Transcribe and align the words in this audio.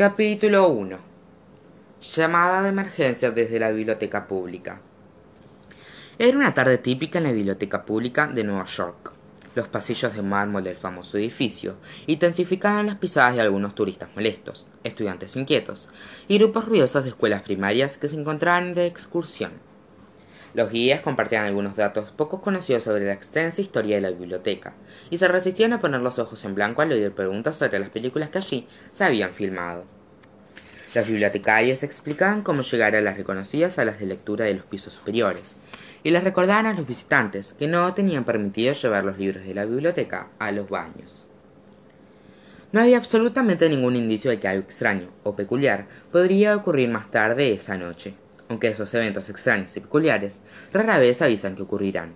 Capítulo 0.00 0.66
1 0.68 0.98
Llamada 2.00 2.62
de 2.62 2.70
emergencia 2.70 3.32
desde 3.32 3.58
la 3.58 3.70
biblioteca 3.70 4.26
pública. 4.26 4.80
Era 6.18 6.38
una 6.38 6.54
tarde 6.54 6.78
típica 6.78 7.18
en 7.18 7.24
la 7.24 7.32
biblioteca 7.32 7.84
pública 7.84 8.26
de 8.26 8.42
Nueva 8.42 8.64
York. 8.64 9.12
Los 9.54 9.68
pasillos 9.68 10.16
de 10.16 10.22
mármol 10.22 10.64
del 10.64 10.76
famoso 10.76 11.18
edificio 11.18 11.76
intensificaban 12.06 12.86
las 12.86 12.96
pisadas 12.96 13.34
de 13.34 13.42
algunos 13.42 13.74
turistas 13.74 14.08
molestos, 14.14 14.64
estudiantes 14.84 15.36
inquietos 15.36 15.90
y 16.28 16.38
grupos 16.38 16.64
ruidosos 16.64 17.04
de 17.04 17.10
escuelas 17.10 17.42
primarias 17.42 17.98
que 17.98 18.08
se 18.08 18.18
encontraban 18.18 18.72
de 18.72 18.86
excursión. 18.86 19.52
Los 20.52 20.72
guías 20.72 21.00
compartían 21.00 21.44
algunos 21.44 21.76
datos 21.76 22.10
poco 22.10 22.40
conocidos 22.40 22.82
sobre 22.82 23.06
la 23.06 23.12
extensa 23.12 23.60
historia 23.60 23.96
de 23.96 24.02
la 24.02 24.10
biblioteca 24.10 24.72
y 25.08 25.16
se 25.16 25.28
resistían 25.28 25.72
a 25.72 25.80
poner 25.80 26.00
los 26.00 26.18
ojos 26.18 26.44
en 26.44 26.56
blanco 26.56 26.82
al 26.82 26.90
oír 26.90 27.12
preguntas 27.12 27.56
sobre 27.56 27.78
las 27.78 27.90
películas 27.90 28.30
que 28.30 28.38
allí 28.38 28.66
se 28.90 29.04
habían 29.04 29.32
filmado. 29.32 29.84
Los 30.92 31.06
bibliotecarios 31.06 31.84
explicaban 31.84 32.42
cómo 32.42 32.62
llegar 32.62 32.96
a 32.96 33.00
las 33.00 33.16
reconocidas 33.16 33.74
salas 33.74 34.00
de 34.00 34.06
lectura 34.06 34.44
de 34.44 34.54
los 34.54 34.64
pisos 34.64 34.94
superiores 34.94 35.54
y 36.02 36.10
les 36.10 36.24
recordaban 36.24 36.66
a 36.66 36.72
los 36.72 36.84
visitantes 36.84 37.52
que 37.52 37.68
no 37.68 37.94
tenían 37.94 38.24
permitido 38.24 38.74
llevar 38.74 39.04
los 39.04 39.18
libros 39.18 39.44
de 39.44 39.54
la 39.54 39.64
biblioteca 39.64 40.30
a 40.40 40.50
los 40.50 40.68
baños. 40.68 41.30
No 42.72 42.80
había 42.80 42.96
absolutamente 42.96 43.68
ningún 43.68 43.94
indicio 43.94 44.32
de 44.32 44.40
que 44.40 44.48
algo 44.48 44.64
extraño 44.64 45.10
o 45.22 45.36
peculiar 45.36 45.86
podría 46.10 46.56
ocurrir 46.56 46.88
más 46.88 47.08
tarde 47.08 47.52
esa 47.52 47.76
noche 47.76 48.14
aunque 48.50 48.66
esos 48.66 48.92
eventos 48.94 49.30
extraños 49.30 49.76
y 49.76 49.80
peculiares 49.80 50.40
rara 50.72 50.98
vez 50.98 51.22
avisan 51.22 51.54
que 51.54 51.62
ocurrirán. 51.62 52.14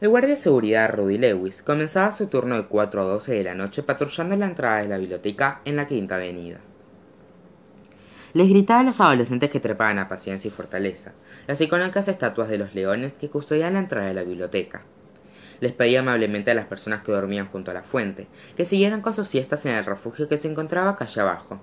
El 0.00 0.08
guardia 0.08 0.30
de 0.30 0.40
seguridad 0.40 0.90
Rudy 0.90 1.18
Lewis 1.18 1.62
comenzaba 1.62 2.12
su 2.12 2.28
turno 2.28 2.56
de 2.56 2.66
4 2.66 3.02
a 3.02 3.04
12 3.04 3.34
de 3.34 3.44
la 3.44 3.54
noche 3.54 3.82
patrullando 3.82 4.36
la 4.36 4.46
entrada 4.46 4.78
de 4.78 4.88
la 4.88 4.96
biblioteca 4.96 5.60
en 5.66 5.76
la 5.76 5.86
Quinta 5.86 6.14
Avenida. 6.14 6.60
Les 8.32 8.48
gritaba 8.48 8.80
a 8.80 8.84
los 8.84 9.00
adolescentes 9.00 9.50
que 9.50 9.60
trepaban 9.60 9.98
a 9.98 10.08
paciencia 10.08 10.48
y 10.48 10.50
fortaleza, 10.50 11.12
las 11.46 11.60
icónicas 11.60 12.08
estatuas 12.08 12.48
de 12.48 12.58
los 12.58 12.74
leones 12.74 13.12
que 13.12 13.28
custodian 13.28 13.74
la 13.74 13.80
entrada 13.80 14.08
de 14.08 14.14
la 14.14 14.22
biblioteca. 14.22 14.82
Les 15.60 15.72
pedía 15.72 16.00
amablemente 16.00 16.52
a 16.52 16.54
las 16.54 16.66
personas 16.66 17.02
que 17.02 17.12
dormían 17.12 17.48
junto 17.48 17.70
a 17.70 17.74
la 17.74 17.82
fuente 17.82 18.28
que 18.56 18.64
siguieran 18.64 19.02
con 19.02 19.12
sus 19.12 19.28
siestas 19.28 19.66
en 19.66 19.74
el 19.74 19.84
refugio 19.84 20.26
que 20.26 20.38
se 20.38 20.48
encontraba 20.48 20.96
calle 20.96 21.20
abajo, 21.20 21.62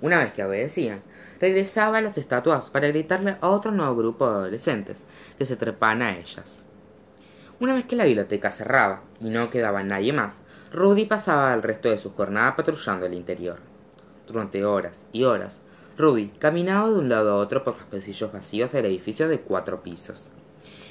una 0.00 0.18
vez 0.18 0.32
que 0.32 0.44
obedecían, 0.44 1.02
regresaba 1.40 1.98
a 1.98 2.02
las 2.02 2.18
estatuas 2.18 2.70
para 2.70 2.88
gritarle 2.88 3.36
a 3.40 3.48
otro 3.48 3.70
nuevo 3.70 3.96
grupo 3.96 4.26
de 4.26 4.36
adolescentes 4.36 5.02
que 5.38 5.44
se 5.44 5.56
trepaban 5.56 6.02
a 6.02 6.18
ellas. 6.18 6.64
Una 7.58 7.74
vez 7.74 7.86
que 7.86 7.96
la 7.96 8.04
biblioteca 8.04 8.50
cerraba 8.50 9.02
y 9.20 9.30
no 9.30 9.50
quedaba 9.50 9.82
nadie 9.82 10.12
más, 10.12 10.40
Rudy 10.72 11.06
pasaba 11.06 11.54
el 11.54 11.62
resto 11.62 11.88
de 11.88 11.98
su 11.98 12.12
jornada 12.12 12.54
patrullando 12.56 13.06
el 13.06 13.14
interior. 13.14 13.58
Durante 14.26 14.64
horas 14.64 15.06
y 15.12 15.24
horas, 15.24 15.62
Rudy 15.96 16.28
caminaba 16.38 16.90
de 16.90 16.98
un 16.98 17.08
lado 17.08 17.32
a 17.32 17.36
otro 17.36 17.64
por 17.64 17.78
los 17.78 17.84
pasillos 17.84 18.30
vacíos 18.30 18.72
del 18.72 18.84
edificio 18.84 19.28
de 19.28 19.40
cuatro 19.40 19.82
pisos, 19.82 20.30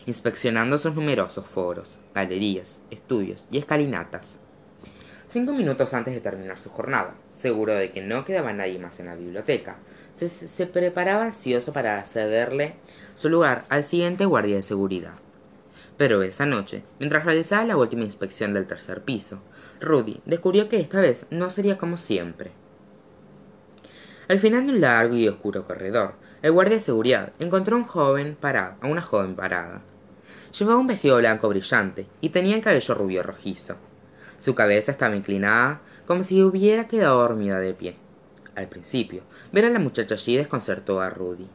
inspeccionando 0.08 0.80
sus 0.80 0.95
numerosos 0.95 1.45
foros, 1.45 2.00
galerías, 2.16 2.81
estudios 2.90 3.45
y 3.52 3.59
escalinatas. 3.59 4.40
Cinco 5.28 5.54
minutos 5.54 5.94
antes 5.94 6.14
de 6.14 6.22
terminar 6.22 6.58
su 6.58 6.70
jornada, 6.70 7.16
seguro 7.34 7.73
de 7.73 7.92
que 7.92 8.02
no 8.02 8.23
quedaba 8.26 8.54
nadie 8.54 8.80
más 8.80 9.00
en 9.00 9.08
la 9.08 9.16
biblioteca, 9.16 9.78
se, 10.14 10.68
preparaba 10.68 11.26
ansioso 11.26 11.73
para 11.73 12.04
cederle 12.06 12.76
su 13.16 13.30
lugar 13.30 13.66
al 13.70 13.84
siguiente 13.84 14.26
guardia 14.26 14.56
de 14.56 14.62
seguridad. 14.62 15.14
Pero 15.98 16.22
esa 16.23 16.46
noche, 16.46 16.84
mientras 17.00 17.26
realizaba 17.26 17.66
la 17.66 17.76
última 17.76 18.03
inspección 18.03 18.53
del 18.53 18.68
tercer 18.68 19.02
piso, 19.02 19.40
Rudy 19.81 20.22
descubrió 20.26 20.70
que 20.70 20.80
esta 20.80 21.02
vez 21.02 21.26
no 21.31 21.50
sería 21.50 21.78
como 21.78 21.98
siempre. 21.98 22.52
Al 24.28 24.40
final 24.40 24.66
de 24.66 24.73
un 24.73 24.81
largo 24.81 25.16
y 25.16 25.28
oscuro 25.28 25.66
corredor, 25.66 26.14
el 26.42 26.52
guardia 26.52 26.76
de 26.76 26.81
seguridad 26.81 27.34
encontró 27.40 27.76
a, 27.76 27.80
un 27.80 27.86
joven 27.86 28.38
parada, 28.40 28.78
a 28.80 28.88
una 28.88 29.02
joven 29.02 29.35
parada. 29.35 29.81
Llevaba 30.58 30.80
un 30.80 30.88
vestido 30.88 31.18
blanco 31.18 31.50
brillante 31.50 32.08
y 32.22 32.30
tenía 32.30 32.56
el 32.56 32.64
cabello 32.64 32.94
rubio 32.94 33.24
rojizo. 33.24 33.75
Su 34.45 34.53
cabeza 34.53 34.91
estaba 34.91 35.16
inclinada 35.16 35.81
como 36.06 36.22
si 36.22 36.44
hubiera 36.44 36.88
quedado 36.88 37.19
dormida 37.19 37.59
de 37.59 37.73
pie. 37.73 37.95
Al 38.53 38.69
principio, 38.69 39.23
ver 39.51 39.66
a 39.66 39.72
la 39.72 39.79
muchacha 39.79 40.13
allí 40.13 40.38
desconcertó 40.38 41.01
a 41.01 41.09
Rudy. 41.09 41.50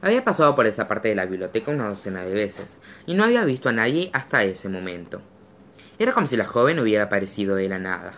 Había 0.00 0.24
pasado 0.24 0.54
por 0.54 0.64
esa 0.64 0.88
parte 0.88 1.08
de 1.08 1.14
la 1.14 1.26
biblioteca 1.26 1.70
una 1.70 1.90
docena 1.90 2.22
de 2.22 2.32
veces, 2.32 2.78
y 3.04 3.12
no 3.12 3.24
había 3.24 3.44
visto 3.44 3.68
a 3.68 3.72
nadie 3.72 4.08
hasta 4.14 4.42
ese 4.42 4.70
momento. 4.70 5.20
Era 5.98 6.14
como 6.14 6.26
si 6.26 6.38
la 6.38 6.46
joven 6.46 6.78
hubiera 6.78 7.04
aparecido 7.04 7.56
de 7.56 7.68
la 7.68 7.78
nada. 7.78 8.14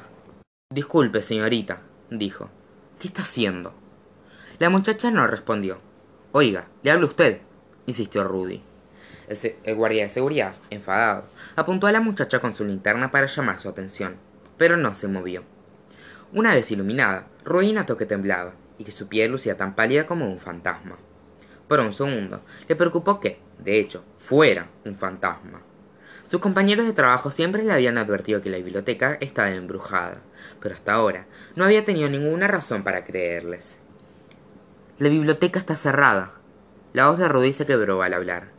Disculpe, 0.72 1.20
señorita, 1.20 1.80
dijo. 2.08 2.48
¿Qué 3.00 3.08
está 3.08 3.22
haciendo? 3.22 3.74
La 4.60 4.70
muchacha 4.70 5.10
no 5.10 5.26
respondió. 5.26 5.80
Oiga, 6.30 6.68
le 6.84 6.92
habla 6.92 7.06
usted, 7.06 7.40
insistió 7.86 8.22
Rudy. 8.22 8.62
El, 9.64 9.74
guardia 9.76 10.04
de 10.04 10.10
seguridad, 10.10 10.54
enfadado, 10.68 11.24
apuntó 11.56 11.86
a 11.86 11.92
la 11.92 12.00
muchacha 12.00 12.40
con 12.40 12.52
su 12.52 12.64
linterna 12.64 13.10
para 13.10 13.26
llamar 13.26 13.58
su 13.58 13.68
atención, 13.68 14.16
pero 14.58 14.76
no 14.76 14.94
se 14.94 15.08
movió. 15.08 15.42
Una 16.32 16.54
vez 16.54 16.70
iluminada, 16.70 17.28
Rudy 17.44 17.72
notó 17.72 17.96
que 17.96 18.06
temblaba 18.06 18.52
y 18.78 18.84
que 18.84 18.92
su 18.92 19.08
piel 19.08 19.30
lucía 19.30 19.56
tan 19.56 19.74
pálida 19.74 20.06
como 20.06 20.30
un 20.30 20.38
fantasma. 20.38 20.98
Por 21.66 21.80
un 21.80 21.92
segundo, 21.92 22.42
le 22.68 22.76
preocupó 22.76 23.20
que, 23.20 23.38
de 23.58 23.78
hecho, 23.80 24.04
fuera 24.18 24.68
un 24.84 24.94
fantasma. 24.94 25.62
Sus 26.26 26.40
compañeros 26.40 26.86
de 26.86 26.92
trabajo 26.92 27.30
siempre 27.30 27.62
le 27.62 27.72
habían 27.72 27.98
advertido 27.98 28.42
que 28.42 28.50
la 28.50 28.58
biblioteca 28.58 29.16
estaba 29.20 29.50
embrujada, 29.50 30.18
pero 30.60 30.74
hasta 30.74 30.92
ahora 30.92 31.26
no 31.56 31.64
había 31.64 31.84
tenido 31.84 32.08
ninguna 32.08 32.48
razón 32.48 32.84
para 32.84 33.04
creerles. 33.04 33.78
La 34.98 35.08
biblioteca 35.08 35.58
está 35.58 35.74
cerrada. 35.74 36.34
La 36.92 37.08
voz 37.08 37.18
de 37.18 37.28
Rudy 37.28 37.52
se 37.52 37.66
quebró 37.66 38.02
al 38.02 38.14
hablar. 38.14 38.51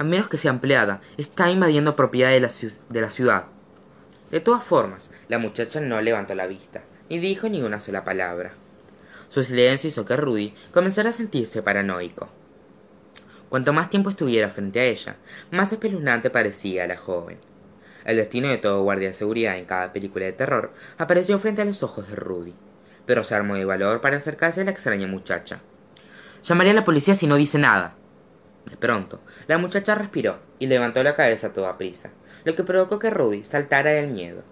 A 0.00 0.04
menos 0.04 0.28
que 0.28 0.38
sea 0.38 0.50
empleada, 0.50 1.02
está 1.18 1.50
invadiendo 1.50 1.94
propiedad 1.94 2.30
de 2.30 2.40
la, 2.40 2.48
de 2.88 3.00
la 3.02 3.10
ciudad. 3.10 3.48
De 4.30 4.40
todas 4.40 4.64
formas, 4.64 5.10
la 5.28 5.38
muchacha 5.38 5.78
no 5.80 6.00
levantó 6.00 6.34
la 6.34 6.46
vista 6.46 6.80
ni 7.10 7.18
dijo 7.18 7.48
ni 7.48 7.60
una 7.60 7.80
sola 7.80 8.04
palabra. 8.04 8.52
Su 9.28 9.42
silencio 9.42 9.88
hizo 9.88 10.06
que 10.06 10.16
Rudy 10.16 10.54
comenzara 10.72 11.10
a 11.10 11.12
sentirse 11.12 11.60
paranoico. 11.60 12.28
Cuanto 13.48 13.72
más 13.72 13.90
tiempo 13.90 14.10
estuviera 14.10 14.48
frente 14.48 14.78
a 14.78 14.84
ella, 14.84 15.16
más 15.50 15.72
espeluznante 15.72 16.30
parecía 16.30 16.86
la 16.86 16.96
joven. 16.96 17.38
El 18.04 18.16
destino 18.16 18.48
de 18.48 18.58
todo 18.58 18.84
guardia 18.84 19.08
de 19.08 19.14
seguridad 19.14 19.58
en 19.58 19.64
cada 19.64 19.92
película 19.92 20.24
de 20.24 20.32
terror 20.32 20.72
apareció 20.98 21.36
frente 21.38 21.62
a 21.62 21.64
los 21.64 21.82
ojos 21.82 22.08
de 22.08 22.14
Rudy, 22.14 22.54
pero 23.06 23.24
se 23.24 23.34
armó 23.34 23.56
de 23.56 23.64
valor 23.64 24.00
para 24.00 24.16
acercarse 24.16 24.60
a 24.60 24.64
la 24.64 24.70
extraña 24.70 25.08
muchacha. 25.08 25.60
Llamaré 26.44 26.70
a 26.70 26.74
la 26.74 26.84
policía 26.84 27.16
si 27.16 27.26
no 27.26 27.34
dice 27.34 27.58
nada. 27.58 27.96
De 28.66 28.76
pronto, 28.76 29.20
la 29.46 29.58
muchacha 29.58 29.94
respiró 29.94 30.38
y 30.58 30.66
levantó 30.66 31.02
la 31.02 31.16
cabeza 31.16 31.48
a 31.48 31.52
toda 31.52 31.78
prisa, 31.78 32.10
lo 32.44 32.54
que 32.54 32.64
provocó 32.64 32.98
que 32.98 33.10
Rudy 33.10 33.44
saltara 33.44 33.90
del 33.90 34.10
miedo. 34.10 34.42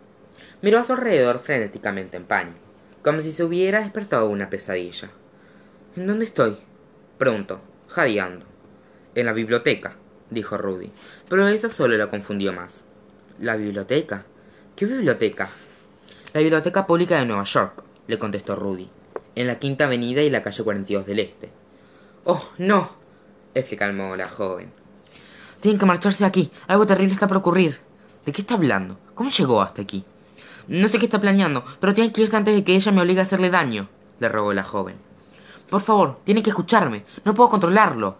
Miró 0.62 0.78
a 0.78 0.84
su 0.84 0.92
alrededor 0.92 1.38
frenéticamente 1.38 2.16
en 2.16 2.24
pánico, 2.24 2.58
como 3.02 3.20
si 3.20 3.32
se 3.32 3.44
hubiera 3.44 3.80
despertado 3.80 4.28
una 4.28 4.50
pesadilla. 4.50 5.10
¿En 5.96 6.06
dónde 6.06 6.24
estoy? 6.24 6.56
preguntó, 7.16 7.60
jadeando. 7.88 8.46
En 9.14 9.26
la 9.26 9.32
biblioteca, 9.32 9.96
dijo 10.30 10.56
Rudy, 10.56 10.92
pero 11.28 11.46
eso 11.48 11.70
solo 11.70 11.96
la 11.96 12.08
confundió 12.08 12.52
más. 12.52 12.84
¿La 13.40 13.56
biblioteca? 13.56 14.24
¿Qué 14.74 14.86
biblioteca? 14.86 15.48
La 16.34 16.40
Biblioteca 16.40 16.86
Pública 16.86 17.18
de 17.18 17.24
Nueva 17.24 17.44
York, 17.44 17.82
le 18.06 18.18
contestó 18.18 18.54
Rudy, 18.54 18.90
en 19.34 19.46
la 19.46 19.58
Quinta 19.58 19.86
Avenida 19.86 20.20
y 20.20 20.28
la 20.28 20.42
calle 20.42 20.62
42 20.62 21.06
del 21.06 21.20
Este. 21.20 21.48
Oh, 22.24 22.50
no, 22.58 22.90
exclamó 23.54 24.16
la 24.16 24.28
joven. 24.28 24.72
Tienen 25.60 25.78
que 25.78 25.86
marcharse 25.86 26.24
de 26.24 26.28
aquí. 26.28 26.50
Algo 26.66 26.86
terrible 26.86 27.12
está 27.12 27.26
por 27.26 27.38
ocurrir. 27.38 27.80
¿De 28.24 28.32
qué 28.32 28.42
está 28.42 28.54
hablando? 28.54 28.98
¿Cómo 29.14 29.30
llegó 29.30 29.60
hasta 29.60 29.82
aquí? 29.82 30.04
No 30.68 30.86
sé 30.88 30.98
qué 30.98 31.06
está 31.06 31.20
planeando, 31.20 31.64
pero 31.80 31.94
tiene 31.94 32.12
que 32.12 32.20
irse 32.20 32.36
antes 32.36 32.54
de 32.54 32.62
que 32.62 32.76
ella 32.76 32.92
me 32.92 33.00
obligue 33.00 33.20
a 33.20 33.22
hacerle 33.22 33.48
daño, 33.48 33.88
le 34.20 34.28
rogó 34.28 34.52
la 34.52 34.64
joven. 34.64 34.96
Por 35.70 35.80
favor, 35.80 36.18
tiene 36.24 36.42
que 36.42 36.50
escucharme. 36.50 37.04
No 37.24 37.34
puedo 37.34 37.50
controlarlo. 37.50 38.16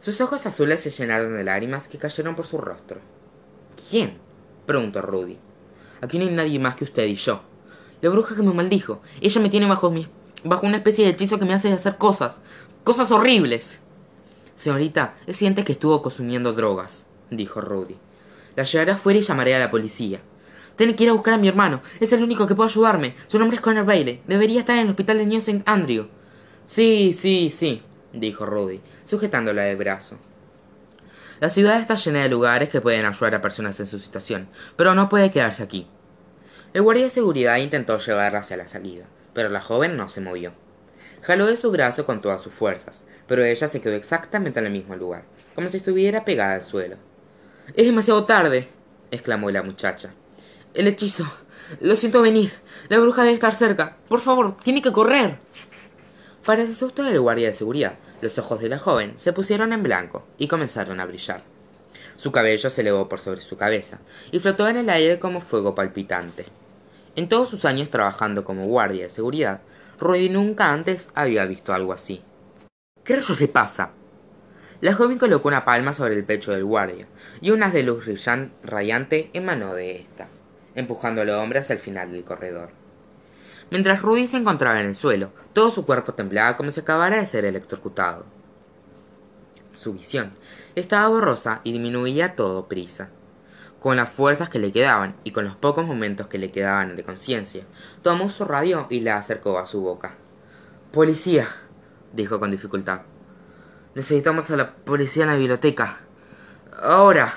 Sus 0.00 0.20
ojos 0.20 0.46
azules 0.46 0.80
se 0.80 0.90
llenaron 0.90 1.34
de 1.34 1.44
lágrimas 1.44 1.88
que 1.88 1.98
cayeron 1.98 2.34
por 2.34 2.46
su 2.46 2.58
rostro. 2.58 3.00
¿Quién? 3.90 4.18
preguntó 4.66 5.02
Rudy. 5.02 5.38
Aquí 6.00 6.18
no 6.18 6.24
hay 6.24 6.30
nadie 6.30 6.58
más 6.58 6.76
que 6.76 6.84
usted 6.84 7.06
y 7.06 7.16
yo. 7.16 7.42
La 8.00 8.08
bruja 8.08 8.34
que 8.34 8.42
me 8.42 8.52
maldijo. 8.52 9.02
Ella 9.20 9.40
me 9.40 9.50
tiene 9.50 9.66
bajo 9.66 9.90
mi, 9.90 10.08
bajo 10.44 10.66
una 10.66 10.76
especie 10.76 11.04
de 11.04 11.10
hechizo 11.10 11.38
que 11.38 11.44
me 11.44 11.52
hace 11.52 11.72
hacer 11.72 11.96
cosas. 11.98 12.40
Cosas 12.84 13.10
horribles. 13.10 13.80
Señorita, 14.60 15.14
es 15.26 15.38
siente 15.38 15.64
que 15.64 15.72
estuvo 15.72 16.02
consumiendo 16.02 16.52
drogas, 16.52 17.06
dijo 17.30 17.62
Rudy. 17.62 17.96
La 18.56 18.64
llevaré 18.64 18.92
afuera 18.92 19.18
y 19.18 19.22
llamaré 19.22 19.54
a 19.54 19.58
la 19.58 19.70
policía. 19.70 20.20
Tiene 20.76 20.94
que 20.94 21.04
ir 21.04 21.08
a 21.08 21.14
buscar 21.14 21.32
a 21.32 21.38
mi 21.38 21.48
hermano. 21.48 21.80
Es 21.98 22.12
el 22.12 22.22
único 22.22 22.46
que 22.46 22.54
puede 22.54 22.68
ayudarme. 22.68 23.14
Su 23.26 23.38
nombre 23.38 23.56
es 23.56 23.62
Connor 23.62 23.86
Bailey. 23.86 24.20
Debería 24.26 24.60
estar 24.60 24.76
en 24.76 24.82
el 24.82 24.90
hospital 24.90 25.16
de 25.16 25.24
New 25.24 25.38
St. 25.38 25.62
Andrew. 25.64 26.08
Sí, 26.66 27.16
sí, 27.18 27.48
sí, 27.48 27.82
dijo 28.12 28.44
Rudy, 28.44 28.82
sujetándola 29.06 29.62
del 29.62 29.78
brazo. 29.78 30.18
La 31.40 31.48
ciudad 31.48 31.80
está 31.80 31.94
llena 31.94 32.22
de 32.22 32.28
lugares 32.28 32.68
que 32.68 32.82
pueden 32.82 33.06
ayudar 33.06 33.36
a 33.36 33.40
personas 33.40 33.80
en 33.80 33.86
su 33.86 33.98
situación, 33.98 34.46
pero 34.76 34.94
no 34.94 35.08
puede 35.08 35.30
quedarse 35.30 35.62
aquí. 35.62 35.86
El 36.74 36.82
guardia 36.82 37.04
de 37.04 37.10
seguridad 37.10 37.56
intentó 37.56 37.96
llevarla 37.96 38.40
hacia 38.40 38.58
la 38.58 38.68
salida, 38.68 39.06
pero 39.32 39.48
la 39.48 39.62
joven 39.62 39.96
no 39.96 40.10
se 40.10 40.20
movió. 40.20 40.52
Jaló 41.22 41.46
de 41.46 41.56
su 41.56 41.70
brazo 41.70 42.06
con 42.06 42.20
todas 42.22 42.40
sus 42.40 42.52
fuerzas, 42.52 43.04
pero 43.30 43.44
ella 43.44 43.68
se 43.68 43.80
quedó 43.80 43.94
exactamente 43.94 44.58
en 44.58 44.66
el 44.66 44.72
mismo 44.72 44.96
lugar, 44.96 45.22
como 45.54 45.68
si 45.68 45.76
estuviera 45.76 46.24
pegada 46.24 46.54
al 46.54 46.64
suelo. 46.64 46.96
Es 47.76 47.86
demasiado 47.86 48.24
tarde, 48.24 48.66
exclamó 49.12 49.52
la 49.52 49.62
muchacha. 49.62 50.10
El 50.74 50.88
hechizo. 50.88 51.32
Lo 51.78 51.94
siento 51.94 52.22
venir. 52.22 52.52
La 52.88 52.98
bruja 52.98 53.22
debe 53.22 53.34
estar 53.34 53.54
cerca. 53.54 53.98
Por 54.08 54.18
favor, 54.18 54.56
tiene 54.56 54.82
que 54.82 54.90
correr. 54.90 55.38
Para 56.44 56.62
el 56.62 56.74
susto 56.74 57.04
del 57.04 57.20
guardia 57.20 57.46
de 57.46 57.54
seguridad, 57.54 58.00
los 58.20 58.36
ojos 58.36 58.60
de 58.60 58.68
la 58.68 58.80
joven 58.80 59.12
se 59.14 59.32
pusieron 59.32 59.72
en 59.72 59.84
blanco 59.84 60.26
y 60.36 60.48
comenzaron 60.48 60.98
a 60.98 61.06
brillar. 61.06 61.44
Su 62.16 62.32
cabello 62.32 62.68
se 62.68 62.80
elevó 62.80 63.08
por 63.08 63.20
sobre 63.20 63.42
su 63.42 63.56
cabeza 63.56 64.00
y 64.32 64.40
flotó 64.40 64.66
en 64.66 64.76
el 64.76 64.90
aire 64.90 65.20
como 65.20 65.40
fuego 65.40 65.76
palpitante. 65.76 66.46
En 67.14 67.28
todos 67.28 67.48
sus 67.48 67.64
años 67.64 67.90
trabajando 67.90 68.42
como 68.42 68.66
guardia 68.66 69.04
de 69.04 69.10
seguridad, 69.10 69.60
Rudy 70.00 70.30
nunca 70.30 70.72
antes 70.72 71.10
había 71.14 71.46
visto 71.46 71.72
algo 71.72 71.92
así. 71.92 72.24
¿Qué 73.04 73.16
rayos 73.16 73.40
le 73.40 73.48
pasa? 73.48 73.92
La 74.82 74.94
joven 74.94 75.18
colocó 75.18 75.48
una 75.48 75.64
palma 75.64 75.94
sobre 75.94 76.14
el 76.14 76.24
pecho 76.24 76.52
del 76.52 76.64
guardia 76.64 77.06
y 77.40 77.50
unas 77.50 77.72
de 77.72 77.82
luz 77.82 78.04
radiante 78.62 79.30
emanó 79.32 79.74
de 79.74 79.96
ésta, 79.96 80.28
empujando 80.74 81.22
al 81.22 81.30
hombre 81.30 81.60
hacia 81.60 81.72
el 81.72 81.78
final 81.78 82.12
del 82.12 82.24
corredor. 82.24 82.70
Mientras 83.70 84.02
Rudy 84.02 84.26
se 84.26 84.36
encontraba 84.36 84.80
en 84.80 84.86
el 84.86 84.96
suelo, 84.96 85.32
todo 85.54 85.70
su 85.70 85.86
cuerpo 85.86 86.12
temblaba 86.12 86.56
como 86.56 86.70
si 86.70 86.80
acabara 86.80 87.16
de 87.16 87.26
ser 87.26 87.46
electrocutado. 87.46 88.26
Su 89.74 89.94
visión 89.94 90.32
estaba 90.74 91.08
borrosa 91.08 91.62
y 91.64 91.72
disminuía 91.72 92.36
todo 92.36 92.68
prisa. 92.68 93.08
Con 93.80 93.96
las 93.96 94.10
fuerzas 94.10 94.50
que 94.50 94.58
le 94.58 94.72
quedaban 94.72 95.16
y 95.24 95.30
con 95.30 95.44
los 95.44 95.56
pocos 95.56 95.86
momentos 95.86 96.26
que 96.26 96.38
le 96.38 96.50
quedaban 96.50 96.96
de 96.96 97.02
conciencia, 97.02 97.64
tomó 98.02 98.28
su 98.28 98.44
radio 98.44 98.86
y 98.90 99.00
la 99.00 99.16
acercó 99.16 99.58
a 99.58 99.64
su 99.64 99.80
boca. 99.80 100.16
Policía, 100.92 101.46
dijo 102.12 102.40
con 102.40 102.50
dificultad. 102.50 103.02
Necesitamos 103.94 104.50
a 104.50 104.56
la 104.56 104.74
policía 104.74 105.24
en 105.24 105.30
la 105.30 105.36
biblioteca. 105.36 106.00
Ahora. 106.80 107.32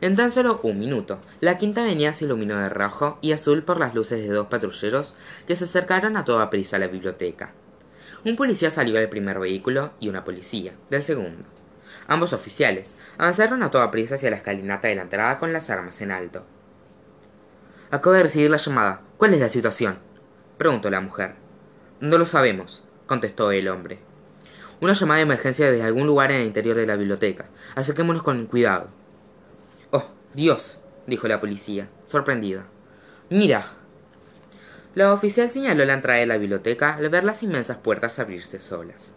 En 0.00 0.16
tan 0.16 0.30
solo 0.30 0.60
un 0.62 0.78
minuto, 0.78 1.20
la 1.40 1.56
quinta 1.56 1.82
avenida 1.82 2.12
se 2.12 2.26
iluminó 2.26 2.58
de 2.58 2.68
rojo 2.68 3.18
y 3.22 3.32
azul 3.32 3.62
por 3.62 3.80
las 3.80 3.94
luces 3.94 4.20
de 4.20 4.34
dos 4.34 4.48
patrulleros 4.48 5.14
que 5.46 5.56
se 5.56 5.64
acercaron 5.64 6.16
a 6.16 6.24
toda 6.24 6.50
prisa 6.50 6.76
a 6.76 6.80
la 6.80 6.88
biblioteca. 6.88 7.52
Un 8.24 8.36
policía 8.36 8.70
salió 8.70 8.94
del 8.94 9.08
primer 9.08 9.38
vehículo 9.38 9.92
y 10.00 10.08
una 10.08 10.24
policía 10.24 10.74
del 10.90 11.02
segundo. 11.02 11.44
Ambos 12.06 12.32
oficiales 12.32 12.96
avanzaron 13.16 13.62
a 13.62 13.70
toda 13.70 13.90
prisa 13.90 14.16
hacia 14.16 14.30
la 14.30 14.36
escalinata 14.36 14.88
de 14.88 14.96
la 14.96 15.02
entrada 15.02 15.38
con 15.38 15.52
las 15.52 15.70
armas 15.70 16.00
en 16.00 16.10
alto. 16.10 16.44
Acabo 17.90 18.14
de 18.14 18.24
recibir 18.24 18.50
la 18.50 18.56
llamada. 18.56 19.02
¿Cuál 19.16 19.34
es 19.34 19.40
la 19.40 19.48
situación? 19.48 19.98
preguntó 20.58 20.90
la 20.90 21.00
mujer. 21.00 21.34
No 22.00 22.18
lo 22.18 22.24
sabemos, 22.24 22.84
contestó 23.06 23.52
el 23.52 23.68
hombre. 23.68 23.98
Una 24.80 24.92
llamada 24.92 25.18
de 25.18 25.22
emergencia 25.22 25.70
desde 25.70 25.84
algún 25.84 26.06
lugar 26.06 26.30
en 26.32 26.40
el 26.40 26.46
interior 26.46 26.76
de 26.76 26.86
la 26.86 26.96
biblioteca. 26.96 27.46
Acerquémonos 27.74 28.22
con 28.22 28.46
cuidado. 28.46 28.90
Dios, 30.34 30.80
dijo 31.06 31.28
la 31.28 31.40
policía, 31.40 31.88
sorprendida. 32.08 32.66
Mira. 33.30 33.74
La 34.96 35.12
oficial 35.12 35.48
señaló 35.48 35.84
la 35.84 35.94
entrada 35.94 36.18
de 36.18 36.26
la 36.26 36.38
biblioteca 36.38 36.94
al 36.94 37.08
ver 37.08 37.22
las 37.22 37.44
inmensas 37.44 37.76
puertas 37.76 38.18
abrirse 38.18 38.58
solas. 38.58 39.12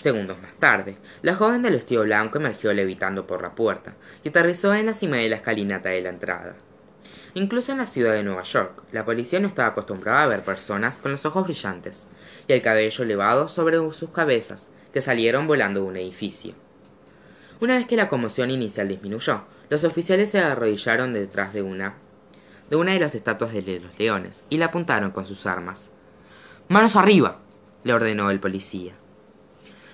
Segundos 0.00 0.40
más 0.42 0.54
tarde, 0.54 0.96
la 1.22 1.36
joven 1.36 1.62
del 1.62 1.74
vestido 1.74 2.02
blanco 2.02 2.38
emergió 2.38 2.72
levitando 2.72 3.24
por 3.24 3.42
la 3.42 3.54
puerta 3.54 3.94
y 4.24 4.30
aterrizó 4.30 4.74
en 4.74 4.86
la 4.86 4.94
cima 4.94 5.18
de 5.18 5.28
la 5.28 5.36
escalinata 5.36 5.90
de 5.90 6.02
la 6.02 6.08
entrada. 6.08 6.56
Incluso 7.38 7.70
en 7.70 7.78
la 7.78 7.86
ciudad 7.86 8.14
de 8.14 8.24
Nueva 8.24 8.42
York, 8.42 8.82
la 8.90 9.04
policía 9.04 9.38
no 9.38 9.46
estaba 9.46 9.68
acostumbrada 9.68 10.24
a 10.24 10.26
ver 10.26 10.42
personas 10.42 10.98
con 10.98 11.12
los 11.12 11.24
ojos 11.24 11.44
brillantes 11.44 12.08
y 12.48 12.52
el 12.52 12.62
cabello 12.62 13.04
elevado 13.04 13.46
sobre 13.46 13.76
sus 13.92 14.10
cabezas 14.10 14.70
que 14.92 15.00
salieron 15.00 15.46
volando 15.46 15.78
de 15.78 15.86
un 15.86 15.96
edificio. 15.96 16.54
Una 17.60 17.76
vez 17.76 17.86
que 17.86 17.94
la 17.94 18.08
conmoción 18.08 18.50
inicial 18.50 18.88
disminuyó, 18.88 19.44
los 19.70 19.84
oficiales 19.84 20.30
se 20.30 20.40
arrodillaron 20.40 21.12
detrás 21.12 21.52
de 21.52 21.62
una 21.62 21.94
de 22.70 22.74
una 22.74 22.94
de 22.94 22.98
las 22.98 23.14
estatuas 23.14 23.52
de 23.52 23.78
los 23.78 23.96
leones 23.96 24.42
y 24.50 24.56
la 24.56 24.66
apuntaron 24.66 25.12
con 25.12 25.24
sus 25.24 25.46
armas. 25.46 25.90
Manos 26.66 26.96
arriba, 26.96 27.38
le 27.84 27.92
ordenó 27.92 28.32
el 28.32 28.40
policía. 28.40 28.94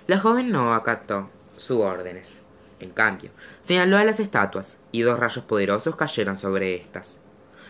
La 0.07 0.19
joven 0.19 0.51
no 0.51 0.73
acató 0.73 1.29
sus 1.59 1.81
órdenes. 1.81 2.41
En 2.81 2.89
cambio, 2.89 3.33
señaló 3.63 3.99
a 3.99 4.05
las 4.05 4.19
estatuas 4.19 4.79
y 4.93 5.03
dos 5.03 5.19
rayos 5.19 5.45
poderosos 5.45 5.95
cayeron 5.95 6.39
sobre 6.39 6.77
estas. 6.77 7.21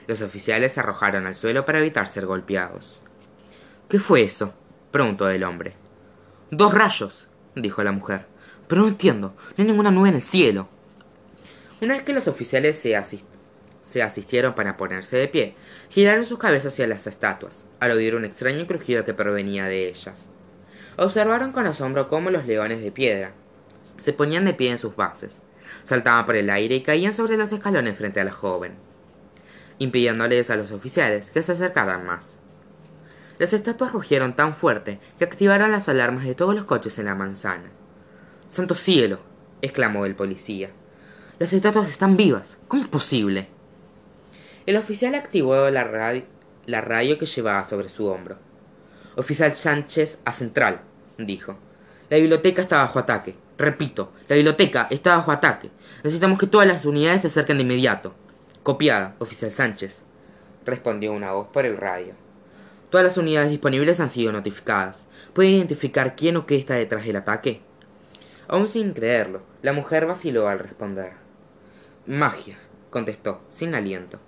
Los 0.06 0.22
oficiales 0.22 0.72
se 0.72 0.80
arrojaron 0.80 1.26
al 1.26 1.34
suelo 1.34 1.64
para 1.64 1.78
evitar 1.78 2.08
ser 2.08 2.26
golpeados. 2.26 3.00
¿Qué 3.88 3.98
fue 3.98 4.22
eso? 4.22 4.52
preguntó 4.90 5.28
el 5.28 5.44
hombre. 5.44 5.74
Dos 6.50 6.74
rayos, 6.74 7.28
dijo 7.54 7.82
la 7.82 7.92
mujer. 7.92 8.26
Pero 8.68 8.82
no 8.82 8.88
entiendo, 8.88 9.34
no 9.56 9.62
hay 9.62 9.64
ninguna 9.64 9.90
nube 9.90 10.08
en 10.08 10.16
el 10.16 10.22
cielo. 10.22 10.68
Una 11.80 11.94
vez 11.94 12.02
que 12.04 12.12
los 12.12 12.28
oficiales 12.28 12.78
se, 12.78 14.02
asistieron 14.02 14.54
para 14.54 14.76
ponerse 14.76 15.16
de 15.16 15.28
pie, 15.28 15.54
giraron 15.90 16.24
sus 16.24 16.38
cabezas 16.38 16.72
hacia 16.72 16.86
las 16.86 17.06
estatuas, 17.06 17.66
al 17.80 17.90
oír 17.90 18.14
un 18.14 18.24
extraño 18.24 18.66
crujido 18.66 19.04
que 19.04 19.14
provenía 19.14 19.64
de 19.66 19.88
ellas. 19.88 20.28
Observaron 20.96 21.52
con 21.52 21.66
asombro 21.66 22.08
cómo 22.08 22.30
los 22.30 22.46
leones 22.46 22.80
de 22.80 22.92
piedra 22.92 23.32
se 23.96 24.12
ponían 24.12 24.44
de 24.44 24.54
pie 24.54 24.70
en 24.70 24.78
sus 24.78 24.96
bases, 24.96 25.42
saltaban 25.84 26.24
por 26.24 26.36
el 26.36 26.50
aire 26.50 26.76
y 26.76 26.82
caían 26.82 27.14
sobre 27.14 27.36
los 27.36 27.52
escalones 27.52 27.98
frente 27.98 28.20
a 28.20 28.24
la 28.24 28.32
joven, 28.32 28.74
impidiéndoles 29.84 30.50
a 30.50 30.56
los 30.56 30.70
oficiales 30.72 31.30
que 31.30 31.42
se 31.42 31.52
acercaran 31.52 32.04
más. 32.04 32.38
Las 33.38 33.52
estatuas 33.52 33.92
rugieron 33.92 34.36
tan 34.36 34.54
fuerte 34.54 35.00
que 35.18 35.24
activaron 35.24 35.72
las 35.72 35.88
alarmas 35.88 36.24
de 36.24 36.34
todos 36.34 36.54
los 36.54 36.64
coches 36.64 36.98
en 36.98 37.06
la 37.06 37.14
manzana. 37.14 37.70
Santo 38.46 38.74
cielo, 38.74 39.20
exclamó 39.60 40.06
el 40.06 40.14
policía. 40.14 40.70
Las 41.38 41.52
estatuas 41.52 41.88
están 41.88 42.16
vivas. 42.16 42.58
¿Cómo 42.68 42.82
es 42.82 42.88
posible? 42.88 43.48
El 44.66 44.76
oficial 44.76 45.14
activó 45.14 45.68
la, 45.68 45.84
radio, 45.84 47.18
que 47.18 47.26
llevaba 47.26 47.64
sobre 47.64 47.88
su 47.88 48.06
hombro. 48.06 48.38
Oficial 49.16 49.54
Sánchez 49.54 50.20
a 50.24 50.32
central, 50.32 50.80
dijo. 51.18 51.58
La 52.08 52.18
biblioteca 52.18 52.62
está 52.62 52.76
bajo 52.76 53.00
ataque. 53.00 53.34
Repito, 53.58 54.12
la 54.28 54.36
biblioteca 54.36 54.86
está 54.90 55.16
bajo 55.16 55.32
ataque. 55.32 55.70
Necesitamos 56.02 56.38
que 56.38 56.46
todas 56.46 56.68
las 56.68 56.86
unidades 56.86 57.22
se 57.22 57.26
acerquen 57.26 57.56
de 57.56 57.64
inmediato. 57.64 58.14
Copiada, 58.64 59.14
oficial 59.18 59.50
Sánchez, 59.50 60.04
respondió 60.64 61.12
una 61.12 61.32
voz 61.32 61.48
por 61.48 61.66
el 61.66 61.76
radio. 61.76 62.14
Todas 62.88 63.04
las 63.04 63.18
unidades 63.18 63.50
disponibles 63.50 64.00
han 64.00 64.08
sido 64.08 64.32
notificadas. 64.32 65.06
¿Puede 65.34 65.50
identificar 65.50 66.16
quién 66.16 66.38
o 66.38 66.46
qué 66.46 66.56
está 66.56 66.72
detrás 66.72 67.04
del 67.04 67.16
ataque? 67.16 67.60
Aún 68.48 68.68
sin 68.68 68.94
creerlo, 68.94 69.42
la 69.60 69.74
mujer 69.74 70.06
vaciló 70.06 70.48
al 70.48 70.60
responder. 70.60 71.12
Magia, 72.06 72.56
contestó, 72.88 73.42
sin 73.50 73.74
aliento. 73.74 74.18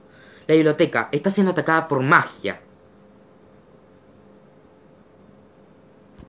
La 0.46 0.54
biblioteca 0.54 1.08
está 1.12 1.30
siendo 1.30 1.52
atacada 1.52 1.88
por 1.88 2.02
magia. 2.02 2.60